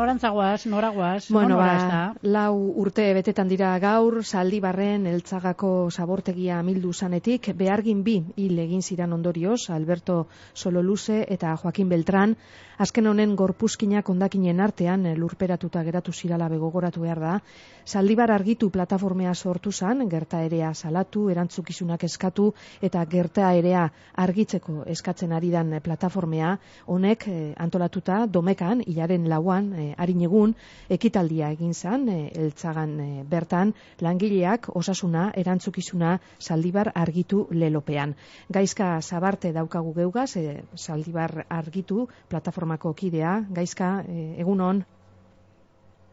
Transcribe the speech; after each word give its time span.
noragoaz, 0.00 0.66
noragoaz, 0.66 1.30
Bueno, 1.30 1.56
nora 1.56 1.66
ba, 1.66 1.88
da? 1.88 2.14
lau 2.22 2.72
urte 2.80 3.12
betetan 3.14 3.48
dira 3.48 3.78
gaur, 3.78 4.22
Zaldibarren 4.24 5.06
eltzagako 5.06 5.90
zabortegia 5.90 6.62
mildu 6.62 6.92
zanetik, 6.92 7.52
behargin 7.54 8.02
bi 8.02 8.22
hil 8.36 8.58
egin 8.58 8.82
ziran 8.82 9.12
ondorioz, 9.12 9.68
Alberto 9.70 10.26
Sololuze 10.54 11.24
eta 11.28 11.56
Joaquin 11.56 11.88
Beltran, 11.88 12.36
azken 12.80 13.10
honen 13.10 13.34
gorpuzkinak 13.36 14.08
ondakinen 14.08 14.60
artean 14.64 15.04
eh, 15.04 15.16
lurperatuta 15.18 15.82
geratu 15.84 16.12
zirala 16.16 16.48
begogoratu 16.48 17.02
behar 17.04 17.18
da. 17.20 17.32
Zaldibar 17.84 18.30
argitu 18.32 18.70
plataformea 18.72 19.34
sortu 19.34 19.72
zan, 19.72 20.06
gerta 20.08 20.40
erea 20.46 20.72
salatu, 20.74 21.26
erantzukizunak 21.28 22.04
eskatu 22.08 22.46
eta 22.80 23.02
gerta 23.04 23.50
erea 23.58 23.82
argitzeko 24.24 24.84
eskatzen 24.94 25.32
ari 25.36 25.50
dan 25.52 25.74
eh, 25.74 25.80
plataformea, 25.84 26.54
honek 26.86 27.26
eh, 27.28 27.52
antolatuta 27.60 28.24
domekan, 28.26 28.80
hilaren 28.86 29.28
lauan, 29.28 29.68
harin 29.98 30.24
egun, 30.24 30.54
ekitaldia 30.88 31.50
egin 31.52 31.74
zan, 31.74 32.08
eltzagan 32.08 32.96
bertan, 33.28 33.74
langileak 34.00 34.70
osasuna, 34.74 35.30
erantzukizuna, 35.36 36.16
Zaldibar 36.40 36.92
argitu 36.94 37.44
lelopean. 37.50 38.14
Gaizka 38.48 38.94
zabarte 39.02 39.52
daukagu 39.52 39.92
geugaz, 39.94 40.36
eh, 40.36 40.62
Zaldibar 40.76 41.44
argitu 41.48 42.08
plataformako 42.70 42.94
kidea, 42.94 43.46
gaizka, 43.50 44.04
eh, 44.08 44.40
egunon, 44.40 44.84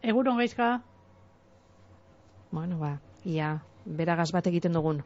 Egunon 0.01 0.37
gaizka? 0.37 0.81
bueno, 2.51 2.77
ba, 2.79 2.99
ia, 3.25 3.59
beragaz 3.85 4.31
bat 4.31 4.47
egiten 4.47 4.73
dugun. 4.73 5.03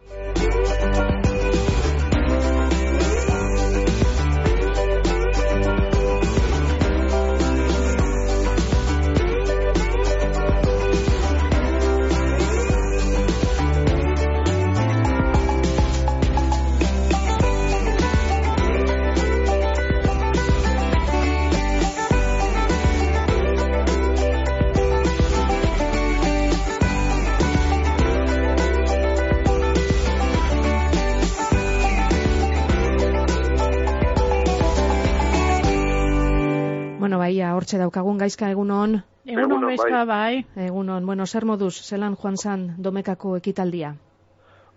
Baia, 37.31 37.53
hortxe 37.55 37.77
daukagun 37.79 38.17
gaizka 38.19 38.49
egunon, 38.51 38.97
Egunon 39.23 39.61
gaizka, 39.63 40.01
bai. 40.03 40.41
egunon, 40.65 41.05
bueno, 41.07 41.23
zer 41.25 41.45
moduz, 41.47 41.77
zelan 41.79 42.17
joan 42.19 42.35
zan 42.35 42.65
domekako 42.87 43.37
ekitaldia? 43.37 43.93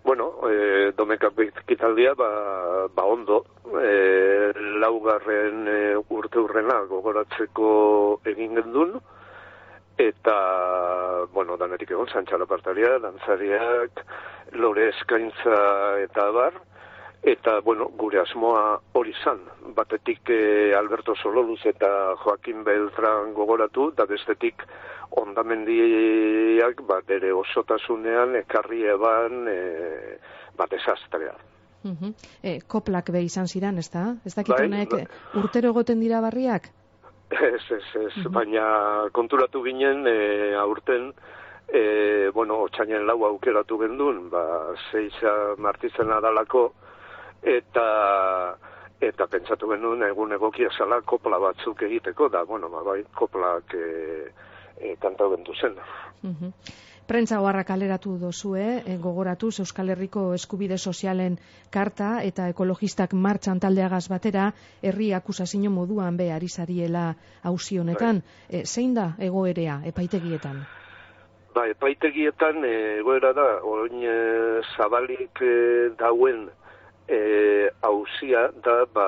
Bueno, 0.05 0.27
e, 0.47 0.93
domeka 0.95 1.33
ekitaldia 1.43 2.13
ba, 2.15 2.29
ba 2.95 3.03
ondo, 3.11 3.41
e, 3.81 4.53
laugarren 4.79 5.67
e, 5.67 5.75
urte 6.19 6.39
urrena 6.39 6.77
gogoratzeko 6.93 7.73
egin 8.31 8.55
gendun, 8.61 8.95
eta, 9.97 10.37
bueno, 11.35 11.57
danetik 11.59 11.91
egon, 11.91 12.07
zantxala 12.07 12.47
partaria, 12.47 12.95
dantzariak, 13.03 13.99
lore 14.63 14.87
eskaintza 14.93 15.59
eta 16.07 16.31
bar, 16.39 16.63
eta, 17.25 17.59
bueno, 17.65 17.89
gure 17.97 18.19
asmoa 18.21 18.79
hori 18.93 19.13
zan. 19.23 19.39
Batetik 19.75 20.29
e, 20.29 20.73
Alberto 20.77 21.15
Sololuz 21.17 21.59
eta 21.65 21.89
Joaquin 22.21 22.63
Beltran 22.63 23.33
gogoratu, 23.33 23.89
da 23.97 24.05
bestetik 24.05 24.61
ondamendiak 25.17 26.83
bat 26.85 27.09
ere 27.09 27.33
osotasunean 27.33 28.37
ekarri 28.43 28.85
eban 28.93 29.49
e, 29.49 29.59
bat 30.57 30.69
desastrea. 30.71 31.33
E, 32.41 32.59
koplak 32.69 33.11
be 33.13 33.21
izan 33.25 33.49
ziran, 33.49 33.77
ez 33.81 33.89
da? 33.93 34.07
Ez 34.25 34.33
dakit 34.35 34.53
Bai, 34.53 34.65
honek 34.65 34.93
bai. 34.93 35.03
urtero 35.41 35.73
egoten 35.73 36.01
dira 36.01 36.21
barriak? 36.21 36.69
Ez, 37.29 37.65
ez, 37.73 37.85
ez, 38.05 38.27
baina 38.29 39.09
konturatu 39.13 39.63
ginen 39.65 40.05
e, 40.05 40.17
aurten, 40.61 41.09
e, 41.67 42.29
bueno, 42.33 42.61
otxainen 42.69 43.05
lau 43.09 43.23
aukeratu 43.25 43.79
gendun, 43.81 44.27
ba, 44.29 44.45
zeisa 44.91 45.55
martitzen 45.57 46.13
adalako, 46.13 46.67
eta 47.45 48.57
eta 49.01 49.27
pentsatu 49.27 49.69
genuen 49.69 50.03
egun 50.07 50.33
egokia 50.33 50.71
zala 50.77 51.01
kopla 51.05 51.39
batzuk 51.39 51.83
egiteko, 51.87 52.29
da, 52.31 52.43
bueno, 52.47 52.69
ba, 52.71 52.81
bai, 52.83 53.03
koplak 53.13 53.75
e, 53.75 54.31
e, 54.79 54.95
kantau 55.01 55.29
gendu 55.35 55.53
zen. 55.59 55.75
Mhm. 56.23 56.53
Prentza 57.05 57.37
oharra 57.39 57.63
kaleratu 57.63 58.15
dozue, 58.17 58.81
e, 58.81 58.95
gogoratuz 58.97 59.59
Euskal 59.61 59.91
Herriko 59.93 60.33
eskubide 60.33 60.77
sozialen 60.77 61.37
karta 61.69 62.23
eta 62.25 62.47
ekologistak 62.49 63.13
martxan 63.13 63.59
taldeagaz 63.61 64.07
batera, 64.09 64.47
herri 64.81 65.11
akusazio 65.13 65.69
moduan 65.69 66.17
be 66.17 66.31
ari 66.33 66.47
zariela 66.47 67.13
hauzi 67.43 67.77
honetan. 67.77 68.23
E, 68.49 68.63
zein 68.65 68.95
da 68.95 69.11
egoerea 69.19 69.81
epaitegietan? 69.85 70.65
Ba, 71.53 71.67
epaitegietan 71.69 72.65
egoera 72.65 73.33
da, 73.33 73.49
orain 73.61 74.01
e, 74.01 74.61
zabalik 74.75 75.45
e, 75.45 75.55
dauen 75.99 76.47
e, 77.07 77.69
hausia 77.81 78.49
da 78.63 78.85
ba, 78.93 79.07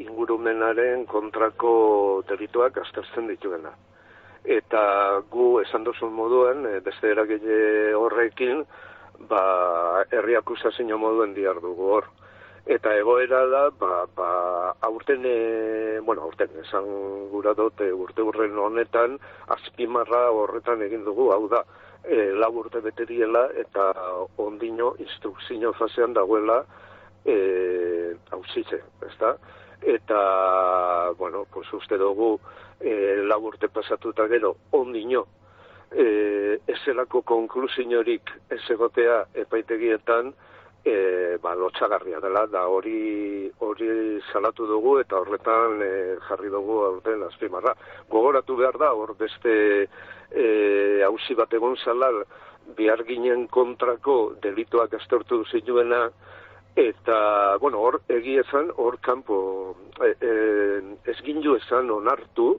ingurumenaren 0.00 1.06
kontrako 1.06 2.22
delituak 2.28 2.78
aztertzen 2.80 3.28
dituena. 3.28 3.72
Eta 4.44 4.82
gu 5.30 5.60
esan 5.60 5.84
duzun 5.84 6.14
moduan, 6.16 6.64
e, 6.66 6.78
beste 6.84 7.12
eragile 7.12 7.92
horrekin, 7.94 8.64
ba, 9.28 9.42
herri 10.10 10.36
akusazio 10.36 10.98
moduen 10.98 11.34
diar 11.36 11.60
dugu 11.60 11.92
hor. 11.96 12.08
Eta 12.70 12.92
egoera 12.96 13.44
da, 13.50 13.62
ba, 13.70 14.06
ba, 14.16 14.30
aurten, 14.86 15.24
e, 15.24 16.00
bueno, 16.04 16.22
aurten, 16.22 16.52
esan 16.64 16.88
gura 17.32 17.54
dute 17.56 17.92
urte 17.92 18.22
urren 18.22 18.56
honetan, 18.58 19.18
azpimarra 19.48 20.28
horretan 20.30 20.82
egin 20.86 21.04
dugu, 21.04 21.30
hau 21.34 21.48
da, 21.52 21.64
e, 22.04 22.30
lau 22.32 22.52
urte 22.62 22.80
beteriela 22.84 23.48
eta 23.60 23.90
ondino 24.40 24.94
instrukzio 24.98 25.72
fasean 25.76 26.14
dagoela 26.16 26.62
e, 27.24 28.14
hausitze, 28.30 28.82
ezta? 29.08 29.36
Eta, 29.80 31.10
bueno, 31.18 31.46
pues 31.52 31.72
uste 31.72 31.96
dugu 31.96 32.38
e, 32.80 33.22
lau 33.24 33.40
urte 33.48 33.68
pasatuta 33.68 34.26
gero 34.28 34.56
ondino 34.76 35.26
e, 35.90 36.60
ezelako 36.66 37.22
konklusiorik 37.22 38.30
ez 38.50 38.62
egotea 38.70 39.24
epaitegietan 39.34 40.32
e, 40.84 41.38
ba, 41.42 41.54
lotxagarria 41.54 42.20
dela, 42.20 42.46
da 42.46 42.66
hori 42.68 43.50
hori 43.58 44.20
salatu 44.32 44.66
dugu 44.66 44.98
eta 45.00 45.18
horretan 45.20 45.82
e, 45.82 45.90
jarri 46.28 46.50
dugu 46.52 46.80
aurten 46.86 47.24
azpimarra. 47.26 47.74
Gogoratu 48.08 48.56
behar 48.56 48.78
da, 48.78 48.92
hor 48.94 49.14
beste 49.18 49.54
e, 50.30 50.46
hausi 51.04 51.34
bat 51.34 51.52
egon 51.52 51.76
zala, 51.76 52.10
bihar 52.76 53.02
ginen 53.04 53.46
kontrako 53.48 54.36
delituak 54.42 54.94
aztertu 54.94 55.42
zituena, 55.50 56.08
eta, 56.88 57.56
bueno, 57.60 57.80
hor 57.80 58.00
egia 58.08 58.44
esan, 58.46 58.70
hor 58.76 58.98
kanpo 59.04 59.76
e, 60.00 60.14
e, 60.20 60.32
ez 61.10 61.18
gindu 61.26 61.56
esan 61.58 61.90
onartu 61.90 62.54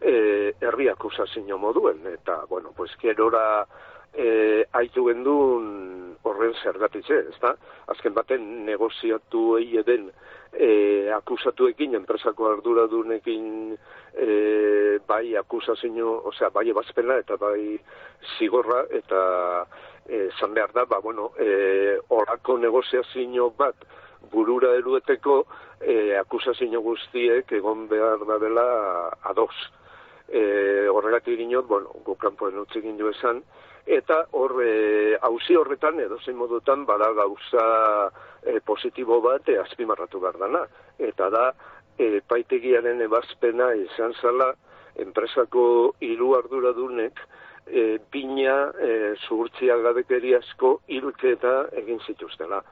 e, 0.00 0.52
herri 0.60 0.88
akusazio 0.92 1.58
moduen, 1.58 2.04
eta, 2.12 2.42
bueno, 2.48 2.72
pues, 2.76 2.90
gerora 3.00 3.64
e, 4.12 4.64
aitu 4.72 5.06
gendun 5.08 6.16
horren 6.24 6.54
zergatitze, 6.62 7.20
ez 7.32 7.40
da? 7.42 7.54
Azken 7.92 8.14
baten 8.16 8.64
negoziatu 8.66 9.56
eie 9.58 9.82
den 9.86 10.08
e, 10.52 11.10
akusatuekin, 11.16 11.96
enpresako 11.98 12.50
arduradunekin 12.52 13.46
e, 14.14 14.98
bai 15.06 15.34
akusazio, 15.36 16.20
osea, 16.30 16.50
bai 16.54 16.68
ebazpena 16.70 17.18
eta 17.22 17.36
bai 17.40 17.78
zigorra, 18.38 18.84
eta 18.90 19.20
e, 20.08 20.28
zan 20.38 20.54
behar 20.54 20.72
da, 20.72 20.84
ba, 20.84 20.98
bueno, 21.00 21.32
e, 21.38 21.98
orako 22.08 22.58
negoziazio 22.58 23.50
bat 23.56 23.76
burura 24.32 24.74
erueteko 24.76 25.44
e, 25.80 26.16
akusazio 26.16 26.80
guztiek 26.80 27.52
egon 27.52 27.88
behar 27.88 28.24
da 28.26 28.38
dela 28.38 28.66
ados. 29.22 29.54
E, 30.28 30.88
horregatik 30.88 31.38
ginot, 31.38 31.66
bueno, 31.68 31.92
gukanpoen 32.04 32.58
utzi 32.58 32.80
gindu 32.82 33.10
esan, 33.10 33.42
eta 33.86 34.22
hor 34.32 34.56
e, 34.64 35.16
hauzi 35.20 35.56
horretan 35.56 36.00
edo 36.00 36.18
zein 36.24 36.38
modutan 36.40 36.86
bada 36.88 37.10
gauza 37.12 37.64
e, 38.42 38.60
positibo 38.64 39.20
bat 39.20 39.48
e, 39.48 39.58
azpimarratu 39.60 40.20
behar 40.20 40.40
dana. 40.40 40.64
Eta 40.98 41.28
da, 41.30 41.50
e, 41.98 42.20
paitegiaren 42.26 43.02
ebazpena 43.04 43.74
izan 43.76 44.16
zala, 44.20 44.54
enpresako 45.04 45.94
hiru 46.00 46.34
arduradunek 46.38 47.20
e, 47.66 47.98
bina 48.12 48.72
e, 48.80 49.14
zuhurtzia 49.26 49.76
gabekeri 49.82 50.34
asko 50.34 50.80
hilketa 50.88 51.54
egin 51.82 52.00
zituztela. 52.06 52.62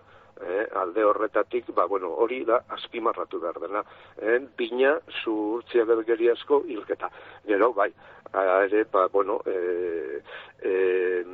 eh, 0.42 0.66
alde 0.74 1.04
horretatik, 1.04 1.70
ba, 1.74 1.86
bueno, 1.86 2.10
hori 2.24 2.42
da 2.44 2.62
azpimarratu 2.74 3.40
behar 3.40 3.60
dena. 3.62 3.82
Eh, 4.18 4.40
bina 4.56 4.96
zuhurtzia 5.22 5.84
asko 6.32 6.62
hilketa. 6.66 7.10
Gero, 7.46 7.72
bai, 7.72 7.92
ere, 8.34 8.84
ba, 8.84 9.08
bueno, 9.08 9.40
e, 9.46 10.22
e, 10.62 11.24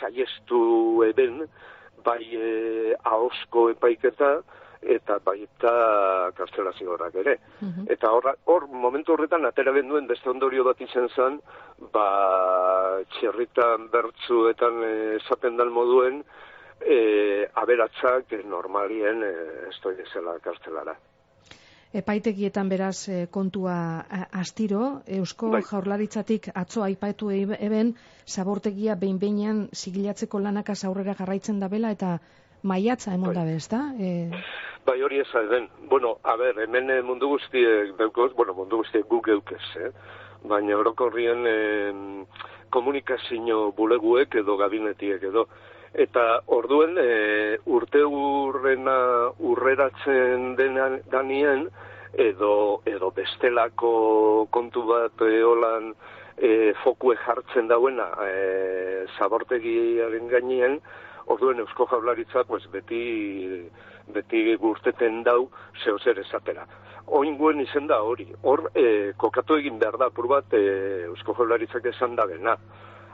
saiestu 0.00 1.04
eben, 1.04 1.46
bai 2.04 2.22
e, 2.32 2.94
ahosko 3.04 3.70
epaiketa, 3.70 4.42
eta 4.94 5.18
baita 5.24 6.30
kastelazioak 6.36 7.14
ere. 7.22 7.38
Mhm. 7.60 7.86
Eta 7.90 8.10
hor, 8.12 8.30
hor, 8.44 8.68
momentu 8.68 9.12
horretan, 9.12 9.44
atera 9.44 9.72
genduen 9.72 10.06
beste 10.06 10.30
ondorio 10.30 10.64
bat 10.64 10.80
izan 10.80 11.08
zen, 11.08 11.40
ba, 11.92 12.08
txerritan 13.16 13.90
bertzuetan 13.90 14.82
esaten 15.20 15.56
dal 15.56 15.70
moduen, 15.70 16.22
e, 16.80 17.48
aberatzak 17.54 18.32
normalien 18.44 19.22
e, 19.24 19.34
ez 19.68 19.76
doi 19.82 19.94
ezela 20.04 20.38
kastelara. 20.44 20.96
Epaitegietan 21.96 22.68
beraz 22.68 23.08
e, 23.08 23.26
kontua 23.32 23.76
e, 24.04 24.22
astiro, 24.40 25.00
Eusko 25.18 25.52
bai. 25.54 25.62
jaurlaritzatik 25.64 26.50
atzo 26.54 26.84
aipatu 26.84 27.30
eben, 27.30 27.94
zabortegia 28.26 28.96
behin-behinan 29.00 29.68
sigilatzeko 29.72 30.42
lanakaz 30.42 30.82
aurrera 30.84 31.14
jarraitzen 31.14 31.60
dabela 31.62 31.94
eta 31.94 32.18
maiatza 32.62 33.14
emon 33.14 33.32
bai. 33.32 33.36
dabe, 33.40 33.56
ez 33.56 33.68
da? 33.68 33.82
E... 33.98 34.30
Bai, 34.86 35.02
hori 35.02 35.18
ez 35.18 35.48
den. 35.50 35.68
Bueno, 35.90 36.18
a 36.22 36.36
ber, 36.36 36.60
hemen 36.62 37.04
mundu 37.04 37.28
guztiek, 37.28 37.96
beukos, 37.98 38.32
bueno, 38.34 38.54
mundu 38.54 38.78
guztiek 38.78 39.06
gu 39.08 39.20
geukez, 39.20 39.64
eh? 39.76 39.90
baina 40.46 40.76
orokorrien 40.78 41.46
eh, 41.46 41.92
komunikazio 42.70 43.72
buleguek 43.72 44.34
edo 44.42 44.56
gabinetiek 44.56 45.22
edo 45.22 45.46
eta 45.96 46.24
orduen 46.52 46.98
e, 47.00 47.56
urte 47.72 48.02
urrena 48.04 48.96
urreratzen 49.50 50.52
denan 50.58 51.00
danien 51.12 51.66
edo 52.26 52.82
edo 52.84 53.10
bestelako 53.16 53.92
kontu 54.52 54.84
bat 54.90 55.24
e, 55.24 55.40
holan 55.42 55.94
e, 56.36 56.74
fokue 56.82 57.16
jartzen 57.24 57.68
dauena 57.72 58.10
e, 58.26 59.06
zabortegiaren 59.16 60.28
gainien 60.28 60.80
orduen 61.26 61.60
eusko 61.64 61.86
jaularitzak 61.90 62.46
pues, 62.46 62.64
beti 62.72 63.02
beti 64.14 64.54
gurteten 64.62 65.22
dau 65.26 65.48
zeo 65.84 65.98
zer 65.98 66.18
esatera. 66.22 66.66
Oinguen 67.06 67.60
izen 67.60 67.86
da 67.86 68.00
hori. 68.02 68.26
Hor 68.42 68.68
e, 68.74 69.12
kokatu 69.18 69.56
egin 69.58 69.78
behar 69.78 69.98
da 69.98 70.10
pur 70.10 70.28
bat 70.30 70.54
e, 70.54 70.62
eusko 71.08 71.34
jaularitzak 71.38 71.86
esan 71.90 72.14
da 72.16 72.26
bena 72.26 72.56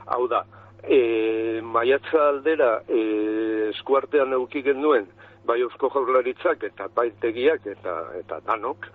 hau 0.05 0.27
da 0.27 0.43
e, 0.83 1.61
maiatza 1.61 2.27
aldera 2.29 2.71
e, 2.87 3.69
eskuartean 3.71 4.33
euki 4.37 4.63
genuen 4.65 5.07
bai 5.47 5.59
eusko 5.61 5.89
jaurlaritzak 5.93 6.63
eta 6.69 6.87
baitegiak 6.95 7.67
eta 7.75 7.95
eta 8.19 8.39
danok 8.47 8.87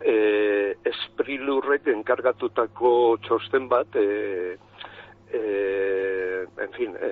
e, 0.00 0.16
esprilurrek 0.92 1.88
enkargatutako 1.94 2.94
txosten 3.26 3.68
bat 3.68 3.96
e, 3.96 4.56
e, 5.34 6.46
en 6.64 6.72
fin, 6.78 6.96
e, 6.96 7.10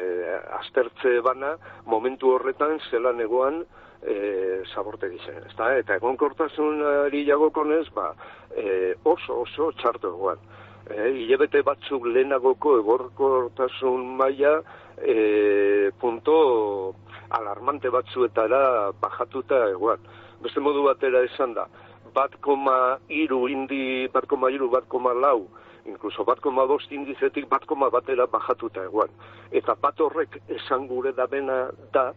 aztertze 0.60 1.18
bana 1.26 1.56
momentu 1.90 2.34
horretan 2.36 2.78
zelan 2.90 3.20
egoan 3.20 3.62
e, 4.02 4.62
zaborte 4.74 5.10
zen, 5.26 5.42
ezta? 5.50 5.72
Eta 5.82 5.98
egon 5.98 6.16
kortasun 6.16 6.82
ari 7.06 7.26
jagokonez, 7.26 7.88
ba, 7.94 8.12
e, 8.54 8.94
oso, 9.02 9.42
oso 9.46 9.72
txartu 9.78 10.14
egoan 10.14 10.50
eh, 10.90 11.10
hilabete 11.16 11.62
batzuk 11.66 12.06
lehenagoko 12.06 12.76
egorkortasun 12.80 14.04
maila 14.18 14.58
e, 14.98 15.90
punto 16.00 16.94
alarmante 17.30 17.90
batzuetara 17.90 18.92
bajatuta 19.00 19.64
eguan. 19.70 20.02
Beste 20.42 20.60
modu 20.60 20.84
batera 20.88 21.22
esan 21.24 21.54
da, 21.54 21.66
bat 22.14 22.34
koma 22.44 22.98
iru 23.08 23.46
indi, 23.48 24.08
bat 24.12 24.26
koma 24.28 24.50
iru, 24.50 24.68
bat 24.70 24.88
koma 24.88 25.14
lau, 25.14 25.46
inkluso 25.86 26.24
bat 26.24 26.40
koma 26.40 26.66
bost 26.66 26.92
indizetik 26.92 27.48
bat 27.50 27.64
koma 27.66 27.90
batera 27.90 28.26
bajatuta 28.26 28.84
eguan. 28.84 29.10
Eta 29.50 29.74
bat 29.80 30.00
horrek 30.00 30.38
esan 30.48 30.86
gure 30.90 31.12
da 31.12 31.26
bena 31.26 31.66
da, 31.92 32.12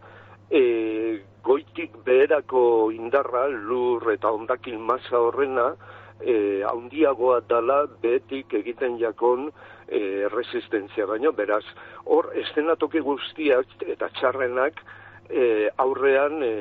e, 0.50 1.22
goitik 1.44 1.98
beherako 2.06 2.92
indarra, 2.96 3.48
lur 3.50 4.12
eta 4.14 4.32
ondakin 4.32 4.80
masa 4.82 5.20
horrena, 5.20 5.74
e, 6.22 6.64
haundiagoa 6.64 7.42
dala 7.50 7.86
betik 8.02 8.54
egiten 8.54 9.00
jakon 9.00 9.50
e, 9.88 10.28
resistentzia 10.34 11.06
baino, 11.10 11.32
beraz, 11.32 11.64
hor 12.06 12.32
estenatoki 12.42 13.02
guztiak 13.04 13.82
eta 13.86 14.10
txarrenak 14.20 14.82
e, 15.30 15.70
aurrean 15.78 16.42
e, 16.44 16.52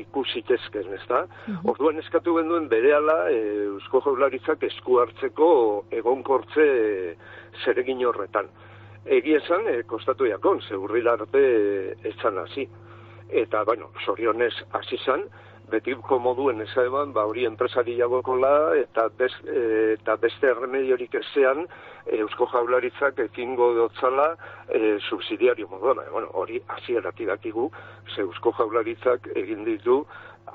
ikusitezken, 0.00 0.92
ez 0.94 1.02
da? 1.08 1.24
Mhm. 1.46 1.68
Orduan 1.72 1.98
eskatu 2.02 2.36
genduen 2.38 2.68
bere 2.68 2.94
ala 2.96 3.18
e, 3.30 3.40
Eusko 3.66 4.02
Jaularitzak 4.06 4.62
esku 4.70 5.00
hartzeko 5.02 5.50
egonkortze 5.90 6.66
e, 6.66 7.14
zeregin 7.64 8.04
horretan. 8.06 8.50
Egi 9.06 9.34
esan, 9.38 9.66
e, 9.68 9.82
kostatu 9.88 10.28
jakon, 10.28 10.60
zeurrilarte 10.68 11.40
e, 11.40 11.94
etzan 12.12 12.38
hasi. 12.38 12.68
Eta, 13.30 13.62
bueno, 13.64 13.90
sorionez 14.04 14.54
hasi 14.74 14.98
zan, 15.04 15.24
beti 15.70 15.94
komoduen 16.08 16.60
ez 16.64 16.72
eban, 16.82 17.12
ba 17.12 17.24
hori 17.28 17.46
enpresari 17.48 17.96
jagokola 17.98 18.74
eta, 18.78 19.08
bez, 19.18 19.32
e, 19.46 19.94
eta 19.96 20.16
beste 20.20 20.54
remediorik 20.54 21.14
ezean 21.22 21.64
Eusko 22.20 22.48
Jaularitzak 22.50 23.18
ekingo 23.26 23.72
dotzala 23.76 24.32
e, 24.68 24.98
subsidiario 25.08 25.68
modona. 25.70 26.06
E, 26.06 26.10
bueno, 26.10 26.30
hori 26.34 26.60
hasieratik 26.76 27.28
dakigu, 27.28 27.70
ze 28.14 28.22
Eusko 28.22 28.52
Jaularitzak 28.58 29.30
egin 29.36 29.64
ditu 29.64 30.04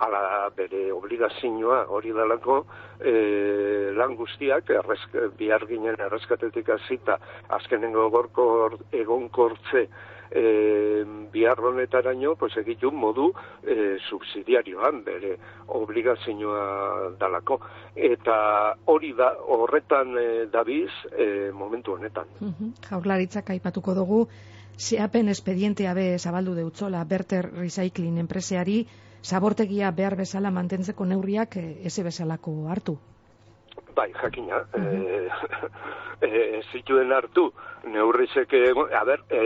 ala 0.05 0.49
bere 0.55 0.89
obligazioa 0.91 1.85
hori 1.87 2.11
dalako 2.15 2.57
e, 2.99 3.13
lan 3.95 4.15
guztiak 4.19 4.69
errezk, 4.69 5.15
bihar 5.37 5.65
ginen 5.69 5.95
errezkatetik 6.07 6.69
azita 6.75 7.17
azkenengo 7.57 8.09
gorko 8.09 8.47
egonkortze 8.91 9.87
e, 10.31 11.03
bihar 11.31 11.59
honetaraino 11.59 12.35
pues 12.35 12.55
egitu 12.57 12.91
modu 12.91 13.31
e, 13.63 13.97
subsidiarioan 14.09 15.03
bere 15.03 15.37
obligazioa 15.67 17.13
dalako. 17.19 17.59
Eta 17.95 18.75
hori 18.85 19.13
da 19.13 19.31
horretan 19.47 20.17
e, 20.17 20.27
dabiz 20.51 20.91
e, 21.11 21.51
momentu 21.53 21.93
honetan. 21.93 22.27
Jaurlaritzak 22.89 23.49
aipatuko 23.55 23.95
dugu 23.95 24.27
Zeapen 24.77 25.29
espedientea 25.31 25.93
be 25.95 26.17
zabaldu 26.19 26.53
deutzola 26.55 27.03
Berter 27.07 27.47
Recycling 27.55 28.17
enpreseari 28.19 28.81
zabortegia 29.23 29.91
behar 29.91 30.17
bezala 30.19 30.51
mantentzeko 30.51 31.05
neurriak 31.05 31.55
eze 31.57 32.03
bezalako 32.03 32.55
hartu. 32.69 32.97
Bai, 33.95 34.11
jakina, 34.21 34.63
-huh. 34.73 35.29
e, 36.21 36.61
zituen 36.71 37.11
hartu, 37.11 37.51
neurrizek, 37.83 38.53
a 38.91 39.03
ber, 39.03 39.23
e, 39.29 39.41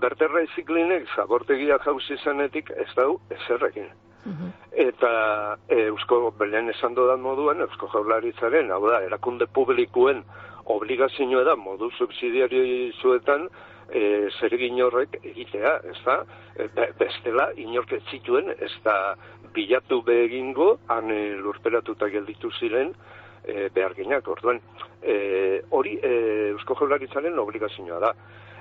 berterra 0.00 0.42
iziklinek 0.42 1.08
zabortegia 1.16 1.78
jauzi 1.84 2.16
zanetik 2.24 2.70
ez 2.76 2.88
dau 2.96 3.20
ezerrekin. 3.30 3.90
Uh 4.28 4.50
Eta 4.80 5.56
e, 5.68 5.86
Eusko 5.88 6.30
Belen 6.38 6.68
esan 6.70 6.94
dodan 6.94 7.20
moduan, 7.20 7.60
Eusko 7.64 7.88
Jaularitzaren, 7.92 8.70
hau 8.70 8.82
da, 8.86 9.00
erakunde 9.02 9.46
publikuen 9.46 10.22
obligazioa 10.70 11.42
da 11.44 11.56
modu 11.56 11.90
subsidiario 11.98 12.62
izuetan 12.90 13.48
e, 13.90 14.28
zer 14.38 14.54
horrek 14.84 15.18
egitea, 15.24 15.80
ez 15.90 15.98
da? 16.04 16.24
E, 16.56 16.68
bestela, 16.98 17.50
inork 17.56 17.92
ez 17.92 18.02
zituen, 18.10 18.52
ez 18.58 18.72
da 18.84 19.16
bilatu 19.54 20.02
behingo, 20.02 20.78
han 20.88 21.10
e, 21.10 21.34
lurperatuta 21.36 22.08
gelditu 22.08 22.50
ziren, 22.60 22.94
e, 23.44 23.68
behar 23.74 23.94
gineak, 23.94 24.28
orduan, 24.28 24.60
e, 25.02 25.62
hori 25.70 25.96
e, 26.02 26.12
Eusko 26.52 26.76
Jaularitzaren 26.80 27.38
obligazioa 27.38 28.00
da. 28.02 28.14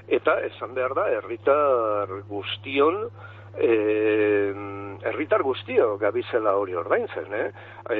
Eta, 0.07 0.39
esan 0.47 0.73
behar 0.73 0.95
da, 0.97 1.09
herritar 1.17 2.13
guztion, 2.29 3.09
eh, 3.57 4.53
herritar 5.03 5.43
guztio 5.43 5.97
gabizela 5.97 6.55
hori 6.55 6.75
ordaintzen, 6.75 7.33
eh? 7.33 7.51
E, 7.89 7.99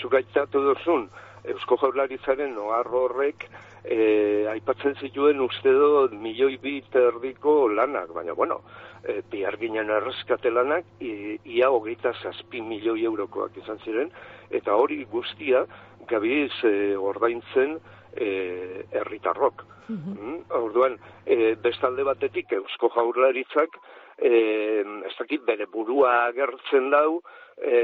Zugaitzatu 0.00 0.62
duzun, 0.64 1.08
Eusko 1.50 1.78
Jaurlaritzaren 1.80 2.56
oarro 2.60 3.06
horrek 3.06 3.46
e, 3.84 4.46
aipatzen 4.52 4.96
zituen 5.00 5.40
uste 5.40 5.72
do 5.72 6.08
milioi 6.12 6.58
bit 6.60 6.96
erdiko 6.96 7.68
lanak, 7.72 8.12
baina 8.16 8.34
bueno, 8.36 8.60
e, 9.04 9.20
bihar 9.30 9.56
ginen 9.60 9.92
errezkate 9.96 10.52
lanak, 10.52 10.84
ia 11.00 11.70
hogeita 11.70 12.12
zazpi 12.22 12.60
milioi 12.60 13.04
eurokoak 13.08 13.56
izan 13.62 13.80
ziren, 13.84 14.12
eta 14.50 14.76
hori 14.76 15.04
guztia 15.10 15.64
gabiz 16.10 16.52
e, 16.64 16.96
ordaintzen 16.96 17.78
e, 18.16 18.86
erritarrok. 19.02 19.66
Mm 19.90 20.38
Orduan, 20.54 20.96
e, 21.26 21.54
bestalde 21.62 22.04
batetik 22.06 22.52
Eusko 22.52 22.90
Jaurlaritzak 22.94 23.76
e, 24.20 24.82
ez 25.06 25.14
dakit 25.18 25.44
bere 25.46 25.66
burua 25.66 26.26
agertzen 26.28 26.90
dau, 26.92 27.20
e, 27.56 27.76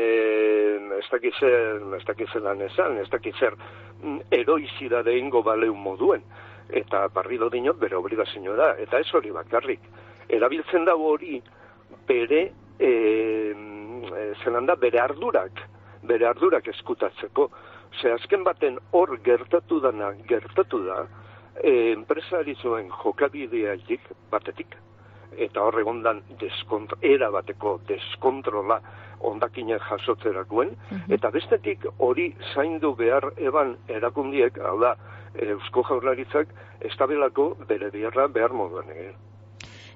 ez 0.98 1.06
dakit 1.10 1.34
zer, 1.40 1.80
ez 1.96 2.04
dakit 2.06 2.32
zer 2.32 2.44
lan 2.44 2.62
esan, 2.66 2.98
ez 3.00 3.08
dakit 3.10 3.36
zer 3.40 3.56
mm, 3.56 4.28
eroizida 4.30 5.02
deingo 5.06 5.42
baleun 5.46 5.80
moduen. 5.82 6.24
Eta 6.66 7.06
barrido 7.14 7.48
dinot 7.48 7.78
bere 7.78 7.96
obligazio 7.96 8.56
da, 8.58 8.72
eta 8.82 8.98
ez 8.98 9.08
hori 9.14 9.30
bakarrik. 9.30 9.80
Erabiltzen 10.28 10.84
dago 10.84 11.12
hori 11.14 11.38
bere 12.08 12.42
e, 12.78 12.90
e, 12.90 14.26
zelan 14.42 14.66
da 14.66 14.74
bere 14.76 15.00
ardurak, 15.00 15.62
bere 16.06 16.26
ardurak 16.26 16.68
eskutatzeko. 16.74 17.50
Ze 18.00 18.12
azken 18.12 18.44
baten 18.44 18.78
hor 18.92 19.18
gertatu 19.24 19.80
dana 19.80 20.12
gertatu 20.28 20.84
da, 20.84 21.06
e, 21.62 21.92
enpresari 21.92 22.54
zuen 22.54 22.90
jokabideaik 22.90 24.10
batetik, 24.30 24.76
eta 25.36 25.60
hor 25.62 25.78
egondan 25.80 26.22
era 27.00 27.30
bateko 27.30 27.80
deskontrola 27.88 28.80
ondakinak 29.20 29.82
jasotzerakoen, 29.90 30.76
Mhm. 30.90 31.12
eta 31.12 31.30
bestetik 31.30 31.86
hori 31.98 32.34
zaindu 32.54 32.94
behar 32.94 33.32
eban 33.36 33.76
erakundiek, 33.88 34.58
hau 34.58 34.78
da, 34.80 34.96
Eusko 35.36 35.82
Jaurlaritzak 35.82 36.48
estabelako 36.80 37.56
bere 37.68 37.90
bierra 37.90 38.26
behar 38.28 38.52
moduan 38.52 38.88
egin. 38.90 39.14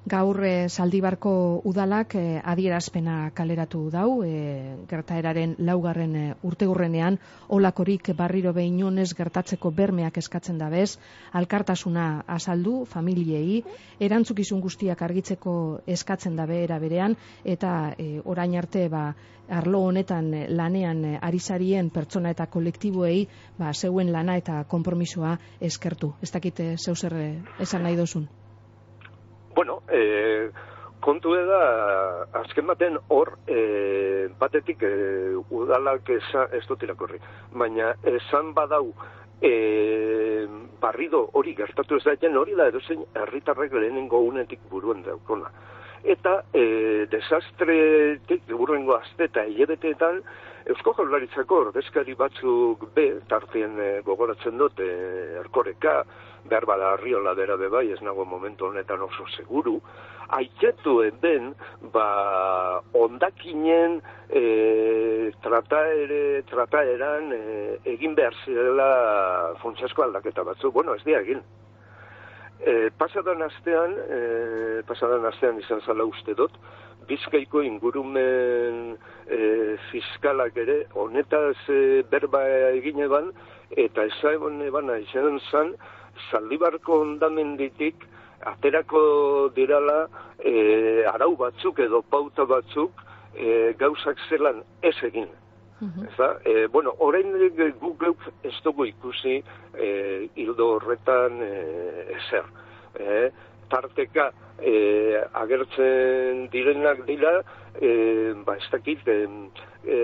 Gaur 0.09 0.39
e, 0.43 0.67
Zaldibarko 0.67 1.61
udalak 1.69 2.15
e, 2.17 2.41
adierazpena 2.41 3.29
kaleratu 3.37 3.83
dau, 3.93 4.23
e, 4.25 4.73
gertaeraren 4.89 5.53
laugarren 5.61 6.15
e, 6.17 6.23
urtegurrenean, 6.41 7.19
olakorik 7.53 8.09
barriro 8.17 8.49
behinonez 8.51 9.11
gertatzeko 9.13 9.69
bermeak 9.69 10.17
eskatzen 10.17 10.57
da 10.57 10.71
bez, 10.73 10.97
alkartasuna 11.37 12.23
azaldu, 12.25 12.81
familiei, 12.89 13.61
erantzukizun 13.99 14.65
guztiak 14.65 15.05
argitzeko 15.05 15.55
eskatzen 15.85 16.35
da 16.35 16.49
era 16.49 16.79
berean, 16.79 17.15
eta 17.45 17.93
e, 17.95 18.17
orain 18.25 18.57
arte 18.57 18.89
ba, 18.89 19.13
arlo 19.49 19.85
honetan 19.85 20.33
lanean 20.49 21.19
arizarien 21.21 21.93
pertsona 21.93 22.33
eta 22.33 22.47
kolektiboei 22.47 23.27
ba, 23.59 23.69
zeuen 23.71 24.11
lana 24.11 24.41
eta 24.41 24.63
konpromisoa 24.63 25.37
eskertu. 25.61 26.15
Ez 26.23 26.31
dakite 26.31 26.75
zeu 26.77 26.95
zer 26.95 27.19
esan 27.59 27.83
nahi 27.83 27.95
dozun. 27.95 28.29
Bueno, 29.61 29.83
e, 29.93 30.49
kontu 31.05 31.35
da, 31.45 31.57
azken 32.39 32.65
baten 32.65 32.95
hor, 33.13 33.29
e, 33.45 34.25
batetik 34.39 34.81
e, 34.81 34.89
udalak 35.53 36.09
esa, 36.15 36.47
ez 36.57 36.63
dut 36.65 36.81
irakorri, 36.81 37.19
baina 37.53 37.91
esan 38.09 38.55
badau 38.57 38.87
e, 39.37 39.51
barrido 40.81 41.27
hori 41.37 41.53
gertatu 41.53 41.99
ez 41.99 42.07
daiten 42.07 42.39
hori 42.41 42.57
da 42.57 42.71
edozein 42.73 43.05
herritarrek 43.13 43.77
lehenengo 43.77 44.23
unetik 44.31 44.65
buruen 44.71 45.05
daukona. 45.05 45.53
Eta 46.15 46.39
e, 46.57 47.05
desastretik 47.13 48.49
burrengo 48.49 48.97
azte 48.97 49.29
eta 49.29 49.45
hilebeteetan 49.45 50.23
Eusko 50.69 50.93
Jaurlaritzako 50.93 51.57
ordezkari 51.65 52.13
batzuk 52.17 52.83
be, 52.93 53.07
tartien 53.29 53.79
e, 53.81 53.89
gogoratzen 54.05 54.59
dut, 54.61 54.79
e, 54.79 55.39
erkoreka, 55.41 56.01
behar 56.45 56.65
bada 56.69 56.91
arriola 56.93 57.33
bera 57.37 57.55
bebai, 57.57 57.87
ez 57.93 58.01
nago 58.05 58.25
momentu 58.25 58.67
honetan 58.67 59.01
oso 59.01 59.25
seguru, 59.35 59.79
aitzetu 60.37 60.99
ben, 61.21 61.53
ba, 61.93 62.81
ondakinen 62.93 63.99
e, 64.29 65.31
trataere, 65.41 66.43
trataeran 66.49 67.33
e, 67.33 67.41
egin 67.95 68.13
behar 68.15 68.37
zirela 68.45 69.55
funtsasko 69.63 70.05
aldaketa 70.05 70.45
batzu, 70.45 70.71
bueno, 70.71 70.95
ez 70.95 71.03
dia 71.03 71.23
egin. 71.25 71.41
E, 72.61 72.91
pasadan 72.97 73.41
astean, 73.41 73.97
e, 73.97 74.21
pasadan 74.85 75.25
astean 75.25 75.59
izan 75.59 75.81
zala 75.81 76.05
uste 76.05 76.37
dut, 76.37 76.53
Bizkaiko 77.07 77.61
ingurumen 77.65 78.97
e, 79.27 79.39
fiskalak 79.89 80.57
ere, 80.57 80.85
honetaz 80.93 81.57
e, 81.69 82.03
berba 82.11 82.43
egin 82.77 83.01
eban, 83.07 83.31
eta 83.71 84.05
esan 84.05 84.61
eban 84.67 84.91
izan 84.99 85.39
zan, 85.51 85.75
zaldibarko 86.29 87.01
ondamenditik, 87.01 88.07
aterako 88.45 89.01
dirala 89.55 90.07
e, 90.39 91.05
arau 91.13 91.35
batzuk 91.37 91.79
edo 91.79 92.01
pauta 92.01 92.45
batzuk 92.45 93.05
e, 93.35 93.73
gauzak 93.79 94.17
zelan 94.29 94.63
ez 94.81 94.97
egin. 95.03 95.29
Ez 95.81 96.13
da, 96.17 96.35
e, 96.45 96.67
bueno, 96.67 96.93
orain 96.99 97.31
geuk 97.57 98.27
ez 98.45 98.53
dugu 98.63 98.85
ikusi 98.85 99.39
e, 99.73 99.87
hildo 100.35 100.75
horretan 100.75 101.39
e, 101.41 101.53
ezer. 102.17 102.45
E, 102.99 103.15
tarteka 103.71 104.29
e, 104.59 104.75
agertzen 105.43 106.45
direnak 106.53 107.05
dira, 107.07 107.39
e, 107.79 108.33
ba 108.45 108.57
ez 108.59 108.67
dakit, 108.71 109.07
e, 109.07 109.17
e, 109.87 109.97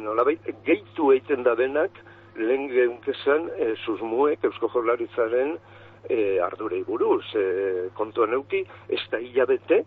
nolabait, 0.00 0.46
gehitu 0.66 1.12
egiten 1.16 1.44
da 1.46 1.56
benak, 1.58 1.98
lehen 2.40 2.68
geunkezan 2.72 3.50
e, 3.58 3.74
susmuek 3.84 4.44
Eusko 4.48 4.70
Jorlaritzaren 4.72 5.56
e, 6.08 6.38
ardurei 6.40 6.84
buruz. 6.86 7.26
E, 7.34 7.90
kontuan 7.98 8.38
euki, 8.38 8.62
ez 8.88 9.02
da 9.12 9.20
hilabete, 9.20 9.84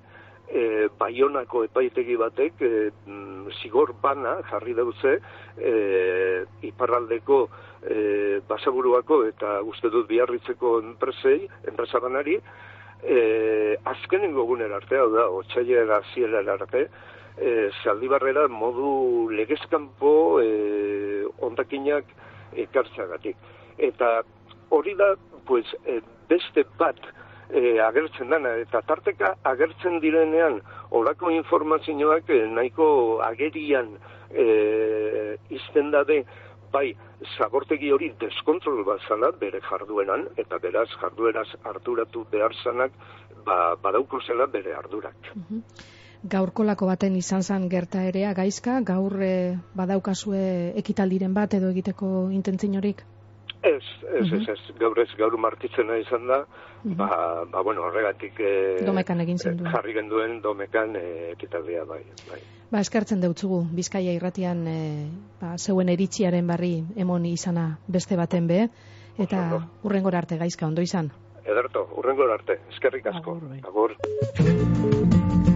e, 0.53 0.87
baionako 0.99 1.63
epaitegi 1.67 2.15
batek 2.19 2.61
e, 2.61 2.71
zigor 3.61 3.93
bana 4.01 4.35
jarri 4.49 4.75
dauze 4.77 5.15
e, 5.57 5.73
iparraldeko 6.69 7.39
e, 7.81 7.97
basaburuako 8.49 9.23
eta 9.29 9.59
uste 9.65 9.89
dut 9.93 10.07
biarritzeko 10.11 10.77
enpresei, 10.83 11.39
enpresabanari, 11.71 12.37
e, 13.05 13.77
azkenengo 13.83 14.45
gunera 14.49 14.77
arte, 14.77 14.97
hau 14.97 15.09
da, 15.13 15.27
otxailera 15.29 16.01
zielera 16.13 16.57
arte, 16.59 16.87
e, 17.37 17.69
zaldibarrera 17.83 18.47
modu 18.47 19.29
legezkanpo 19.31 20.13
e, 20.41 21.25
ondakinak 21.41 22.05
ekartzagatik. 22.65 23.37
Eta 23.77 24.21
hori 24.69 24.95
da, 24.95 25.13
pues, 25.47 25.65
e, 25.85 25.99
beste 26.29 26.65
bat 26.79 26.99
e, 27.49 27.79
agertzen 27.81 28.29
dana, 28.33 28.55
eta 28.61 28.81
tarteka 28.87 29.33
agertzen 29.49 29.99
direnean 30.03 30.61
olako 30.91 31.31
informazioak 31.33 32.29
e, 32.29 32.43
nahiko 32.49 32.87
agerian 33.25 33.93
e, 34.31 35.37
izten 35.53 35.91
dabe, 35.93 36.23
bai, 36.73 36.87
zabortegi 37.37 37.91
hori 37.93 38.11
deskontrol 38.19 38.83
bat 38.87 39.39
bere 39.39 39.61
jarduenan, 39.69 40.27
eta 40.37 40.59
beraz 40.59 40.89
jardueraz 40.99 41.47
arduratu 41.63 42.25
behar 42.31 42.53
zanak, 42.63 42.91
ba, 43.45 43.75
badauko 43.81 44.19
zela 44.27 44.47
bere 44.47 44.73
ardurak. 44.75 45.33
Mhm. 45.35 45.61
Gaurkolako 46.23 46.87
baten 46.87 47.15
izan 47.19 47.43
zan 47.43 47.67
gertaerea 47.69 48.33
gaizka, 48.33 48.79
gaur 48.81 49.21
e, 49.21 49.57
badaukazue 49.75 50.71
ekitaldiren 50.79 51.33
bat 51.33 51.53
edo 51.53 51.71
egiteko 51.75 52.29
intentzinorik? 52.31 53.03
Ez, 53.63 53.81
ez, 54.19 54.27
Mhm. 54.27 54.41
ez, 54.41 54.49
ez, 54.49 54.75
gaur 54.79 54.99
ez, 54.99 55.07
gaur 55.17 55.37
martitzena 55.39 55.95
izan 55.97 56.27
da, 56.27 56.41
ba, 56.83 57.45
ba, 57.49 57.61
bueno, 57.63 57.83
horregatik 57.87 58.39
e, 58.39 58.83
Domekan 58.85 59.21
egin 59.21 59.37
zinduen. 59.39 59.71
jarri 59.71 59.93
genduen 59.93 60.41
domekan 60.41 60.95
e, 60.99 61.31
ekitaldia, 61.31 61.85
bai, 61.87 62.01
bai. 62.29 62.41
Ba, 62.71 62.81
eskertzen 62.81 63.21
deutzugu, 63.21 63.61
Bizkaia 63.71 64.11
irratian 64.11 64.67
e, 64.67 65.07
ba, 65.39 65.53
zeuen 65.57 65.87
eritziaren 65.89 66.45
barri 66.47 66.83
emon 66.97 67.25
izana 67.25 67.77
beste 67.87 68.17
baten 68.19 68.47
be, 68.47 68.67
eta 69.17 69.41
Ondo. 69.43 69.61
urrengora 69.83 70.17
arte 70.25 70.37
gaizka 70.37 70.67
ondo 70.67 70.81
izan. 70.81 71.11
Ederto, 71.45 71.87
urrengo 71.95 72.23
arte, 72.33 72.59
eskerrik 72.71 73.05
asko. 73.07 73.37
Agur, 73.37 73.49
bai. 73.49 73.61
Agur. 73.63 75.52